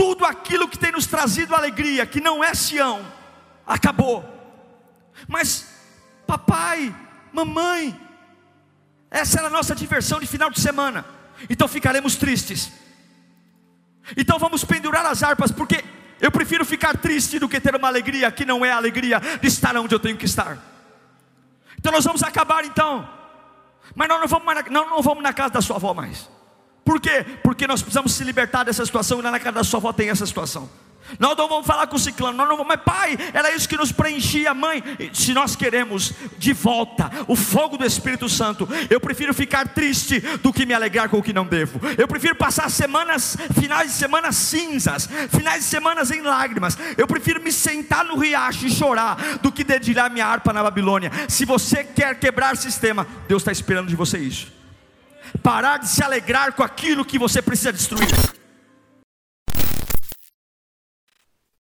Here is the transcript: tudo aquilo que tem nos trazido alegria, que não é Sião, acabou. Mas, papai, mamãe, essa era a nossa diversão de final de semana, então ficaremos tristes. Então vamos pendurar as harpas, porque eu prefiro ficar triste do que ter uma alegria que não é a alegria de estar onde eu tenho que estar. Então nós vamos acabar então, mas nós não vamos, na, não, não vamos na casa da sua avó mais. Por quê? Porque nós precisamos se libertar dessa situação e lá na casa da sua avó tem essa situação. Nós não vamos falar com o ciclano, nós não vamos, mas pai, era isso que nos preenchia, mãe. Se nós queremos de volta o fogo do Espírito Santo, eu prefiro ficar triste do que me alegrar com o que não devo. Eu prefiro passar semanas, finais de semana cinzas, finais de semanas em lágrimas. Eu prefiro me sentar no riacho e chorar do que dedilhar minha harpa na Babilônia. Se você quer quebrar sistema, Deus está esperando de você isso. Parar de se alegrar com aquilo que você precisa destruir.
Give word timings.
tudo 0.00 0.24
aquilo 0.24 0.66
que 0.66 0.78
tem 0.78 0.92
nos 0.92 1.06
trazido 1.06 1.54
alegria, 1.54 2.06
que 2.06 2.22
não 2.22 2.42
é 2.42 2.54
Sião, 2.54 3.04
acabou. 3.66 4.24
Mas, 5.28 5.68
papai, 6.26 6.96
mamãe, 7.30 8.00
essa 9.10 9.40
era 9.40 9.48
a 9.48 9.50
nossa 9.50 9.74
diversão 9.74 10.18
de 10.18 10.26
final 10.26 10.50
de 10.50 10.58
semana, 10.58 11.04
então 11.50 11.68
ficaremos 11.68 12.16
tristes. 12.16 12.72
Então 14.16 14.38
vamos 14.38 14.64
pendurar 14.64 15.04
as 15.04 15.22
harpas, 15.22 15.52
porque 15.52 15.84
eu 16.18 16.30
prefiro 16.30 16.64
ficar 16.64 16.96
triste 16.96 17.38
do 17.38 17.46
que 17.46 17.60
ter 17.60 17.76
uma 17.76 17.88
alegria 17.88 18.32
que 18.32 18.46
não 18.46 18.64
é 18.64 18.72
a 18.72 18.76
alegria 18.76 19.20
de 19.20 19.48
estar 19.48 19.76
onde 19.76 19.94
eu 19.94 20.00
tenho 20.00 20.16
que 20.16 20.24
estar. 20.24 20.56
Então 21.78 21.92
nós 21.92 22.06
vamos 22.06 22.22
acabar 22.22 22.64
então, 22.64 23.06
mas 23.94 24.08
nós 24.08 24.18
não 24.18 24.28
vamos, 24.28 24.54
na, 24.54 24.62
não, 24.70 24.88
não 24.88 25.02
vamos 25.02 25.22
na 25.22 25.34
casa 25.34 25.50
da 25.50 25.60
sua 25.60 25.76
avó 25.76 25.92
mais. 25.92 26.26
Por 26.84 27.00
quê? 27.00 27.24
Porque 27.42 27.66
nós 27.66 27.82
precisamos 27.82 28.12
se 28.12 28.24
libertar 28.24 28.64
dessa 28.64 28.84
situação 28.84 29.18
e 29.18 29.22
lá 29.22 29.30
na 29.30 29.38
casa 29.38 29.52
da 29.52 29.64
sua 29.64 29.78
avó 29.78 29.92
tem 29.92 30.10
essa 30.10 30.26
situação. 30.26 30.68
Nós 31.18 31.36
não 31.36 31.48
vamos 31.48 31.66
falar 31.66 31.86
com 31.86 31.96
o 31.96 31.98
ciclano, 31.98 32.36
nós 32.36 32.48
não 32.48 32.56
vamos, 32.56 32.68
mas 32.68 32.80
pai, 32.84 33.18
era 33.32 33.54
isso 33.54 33.68
que 33.68 33.76
nos 33.76 33.90
preenchia, 33.90 34.54
mãe. 34.54 34.82
Se 35.12 35.32
nós 35.32 35.56
queremos 35.56 36.12
de 36.38 36.52
volta 36.52 37.10
o 37.26 37.34
fogo 37.34 37.76
do 37.76 37.84
Espírito 37.84 38.28
Santo, 38.28 38.68
eu 38.88 39.00
prefiro 39.00 39.34
ficar 39.34 39.68
triste 39.68 40.20
do 40.42 40.52
que 40.52 40.66
me 40.66 40.74
alegrar 40.74 41.08
com 41.08 41.18
o 41.18 41.22
que 41.22 41.32
não 41.32 41.46
devo. 41.46 41.80
Eu 41.98 42.06
prefiro 42.06 42.34
passar 42.34 42.70
semanas, 42.70 43.36
finais 43.58 43.90
de 43.92 43.96
semana 43.96 44.32
cinzas, 44.32 45.08
finais 45.30 45.64
de 45.64 45.70
semanas 45.70 46.10
em 46.10 46.20
lágrimas. 46.20 46.78
Eu 46.96 47.06
prefiro 47.06 47.42
me 47.42 47.50
sentar 47.50 48.04
no 48.04 48.16
riacho 48.16 48.66
e 48.66 48.70
chorar 48.70 49.38
do 49.38 49.50
que 49.50 49.64
dedilhar 49.64 50.10
minha 50.10 50.26
harpa 50.26 50.52
na 50.52 50.62
Babilônia. 50.62 51.10
Se 51.28 51.44
você 51.44 51.82
quer 51.82 52.18
quebrar 52.18 52.56
sistema, 52.56 53.06
Deus 53.26 53.42
está 53.42 53.52
esperando 53.52 53.88
de 53.88 53.96
você 53.96 54.18
isso. 54.18 54.59
Parar 55.42 55.78
de 55.78 55.88
se 55.88 56.02
alegrar 56.02 56.52
com 56.52 56.62
aquilo 56.62 57.04
que 57.04 57.18
você 57.18 57.40
precisa 57.40 57.72
destruir. 57.72 58.08